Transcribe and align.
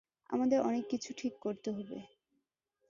আমাদের 0.29 0.59
অনেক 0.61 0.83
কিছু 0.89 1.09
ঠিক 1.17 1.33
করতে 1.39 1.69
হবে। 1.71 1.97